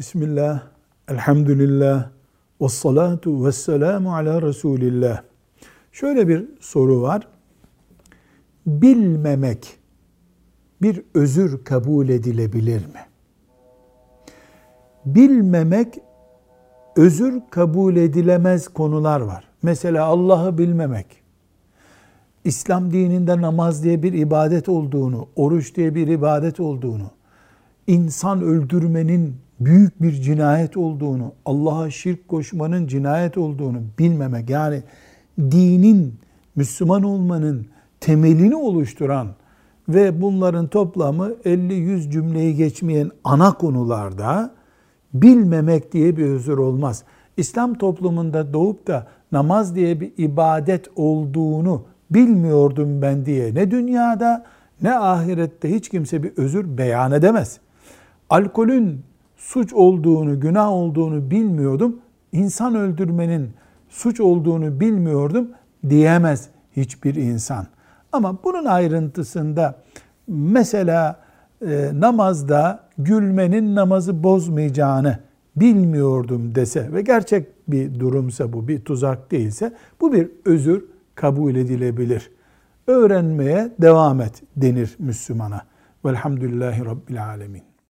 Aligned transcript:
Bismillah, 0.00 0.62
elhamdülillah, 1.08 2.08
ve 2.60 2.68
salatu 2.68 3.46
ve 3.46 3.52
selamu 3.52 4.14
ala 4.14 4.42
Resulillah. 4.42 5.22
Şöyle 5.92 6.28
bir 6.28 6.48
soru 6.60 7.02
var. 7.02 7.28
Bilmemek 8.66 9.78
bir 10.82 11.02
özür 11.14 11.64
kabul 11.64 12.08
edilebilir 12.08 12.86
mi? 12.86 13.00
Bilmemek 15.04 15.98
özür 16.96 17.40
kabul 17.50 17.96
edilemez 17.96 18.68
konular 18.68 19.20
var. 19.20 19.44
Mesela 19.62 20.04
Allah'ı 20.04 20.58
bilmemek, 20.58 21.06
İslam 22.44 22.92
dininde 22.92 23.40
namaz 23.40 23.84
diye 23.84 24.02
bir 24.02 24.12
ibadet 24.12 24.68
olduğunu, 24.68 25.28
oruç 25.36 25.76
diye 25.76 25.94
bir 25.94 26.06
ibadet 26.06 26.60
olduğunu, 26.60 27.10
insan 27.90 28.42
öldürmenin 28.42 29.36
büyük 29.60 30.02
bir 30.02 30.12
cinayet 30.12 30.76
olduğunu, 30.76 31.32
Allah'a 31.44 31.90
şirk 31.90 32.28
koşmanın 32.28 32.86
cinayet 32.86 33.38
olduğunu 33.38 33.78
bilmemek, 33.98 34.50
yani 34.50 34.82
dinin, 35.38 36.14
Müslüman 36.56 37.02
olmanın 37.02 37.66
temelini 38.00 38.56
oluşturan 38.56 39.28
ve 39.88 40.22
bunların 40.22 40.66
toplamı 40.66 41.28
50-100 41.44 42.10
cümleyi 42.10 42.56
geçmeyen 42.56 43.10
ana 43.24 43.52
konularda 43.52 44.50
bilmemek 45.14 45.92
diye 45.92 46.16
bir 46.16 46.24
özür 46.24 46.58
olmaz. 46.58 47.04
İslam 47.36 47.74
toplumunda 47.74 48.52
doğup 48.52 48.86
da 48.86 49.06
namaz 49.32 49.74
diye 49.74 50.00
bir 50.00 50.12
ibadet 50.16 50.86
olduğunu 50.96 51.84
bilmiyordum 52.10 53.02
ben 53.02 53.26
diye 53.26 53.54
ne 53.54 53.70
dünyada 53.70 54.44
ne 54.82 54.98
ahirette 54.98 55.74
hiç 55.74 55.88
kimse 55.88 56.22
bir 56.22 56.32
özür 56.36 56.78
beyan 56.78 57.12
edemez. 57.12 57.60
Alkolün 58.30 59.02
suç 59.36 59.72
olduğunu, 59.72 60.40
günah 60.40 60.68
olduğunu 60.68 61.30
bilmiyordum. 61.30 62.00
İnsan 62.32 62.74
öldürmenin 62.74 63.50
suç 63.88 64.20
olduğunu 64.20 64.80
bilmiyordum 64.80 65.48
diyemez 65.88 66.48
hiçbir 66.76 67.14
insan. 67.14 67.66
Ama 68.12 68.38
bunun 68.44 68.64
ayrıntısında 68.64 69.82
mesela 70.28 71.20
e, 71.66 71.90
namazda 71.94 72.88
gülmenin 72.98 73.74
namazı 73.74 74.22
bozmayacağını 74.22 75.18
bilmiyordum 75.56 76.54
dese 76.54 76.92
ve 76.92 77.02
gerçek 77.02 77.48
bir 77.68 78.00
durumsa 78.00 78.52
bu 78.52 78.68
bir 78.68 78.80
tuzak 78.84 79.30
değilse 79.30 79.74
bu 80.00 80.12
bir 80.12 80.30
özür 80.44 80.84
kabul 81.14 81.56
edilebilir. 81.56 82.30
Öğrenmeye 82.86 83.72
devam 83.78 84.20
et 84.20 84.42
denir 84.56 84.96
Müslümana. 84.98 85.62
Velhamdülillahi 86.04 86.84
Rabbil 86.84 87.24
Alemin. 87.24 87.69